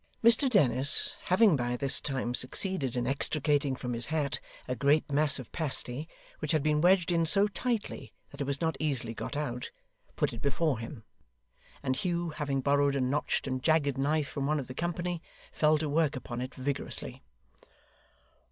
[0.23, 5.37] Mr Dennis, having by this time succeeded in extricating from his hat a great mass
[5.37, 9.37] of pasty, which had been wedged in so tightly that it was not easily got
[9.37, 9.69] out,
[10.15, 11.03] put it before him;
[11.83, 15.77] and Hugh, having borrowed a notched and jagged knife from one of the company, fell
[15.77, 17.21] to work upon it vigorously.